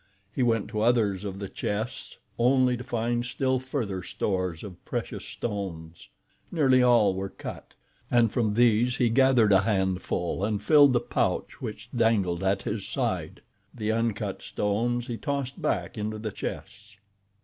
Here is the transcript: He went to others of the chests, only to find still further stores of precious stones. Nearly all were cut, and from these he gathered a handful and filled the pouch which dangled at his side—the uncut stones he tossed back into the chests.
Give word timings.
He 0.33 0.41
went 0.41 0.67
to 0.69 0.81
others 0.81 1.23
of 1.23 1.37
the 1.37 1.47
chests, 1.47 2.17
only 2.39 2.75
to 2.75 2.83
find 2.83 3.23
still 3.23 3.59
further 3.59 4.01
stores 4.01 4.63
of 4.63 4.83
precious 4.83 5.23
stones. 5.23 6.09
Nearly 6.51 6.81
all 6.81 7.13
were 7.13 7.29
cut, 7.29 7.75
and 8.09 8.31
from 8.31 8.55
these 8.55 8.97
he 8.97 9.11
gathered 9.11 9.53
a 9.53 9.61
handful 9.61 10.43
and 10.43 10.63
filled 10.63 10.93
the 10.93 11.01
pouch 11.01 11.61
which 11.61 11.87
dangled 11.95 12.41
at 12.41 12.63
his 12.63 12.87
side—the 12.87 13.91
uncut 13.91 14.41
stones 14.41 15.05
he 15.05 15.17
tossed 15.17 15.61
back 15.61 15.99
into 15.99 16.17
the 16.17 16.31
chests. 16.31 16.97